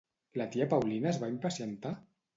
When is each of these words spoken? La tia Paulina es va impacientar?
La 0.41 0.47
tia 0.55 0.67
Paulina 0.71 1.11
es 1.13 1.21
va 1.25 1.31
impacientar? 1.37 1.97